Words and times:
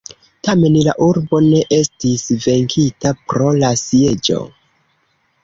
Tamen 0.47 0.77
la 0.85 0.95
urbo 1.07 1.41
ne 1.47 1.59
estis 1.77 2.23
venkita 2.47 3.13
pro 3.35 3.53
la 3.61 3.71
sieĝo. 3.83 4.43